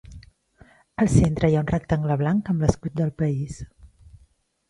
[1.03, 3.59] Al centre hi ha un rectangle blanc amb l'escut del país.